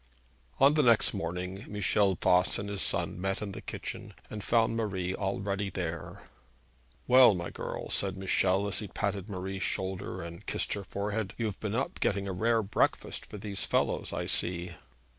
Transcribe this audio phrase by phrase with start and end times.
[0.59, 4.75] On the next morning Michel Voss and his son met in the kitchen, and found
[4.75, 6.23] Marie already there.
[7.05, 11.59] 'Well, my girl,' said Michel, as he patted Marie's shoulder, and kissed her forehead, 'you've
[11.59, 14.71] been up getting a rare breakfast for these fellows, I see.'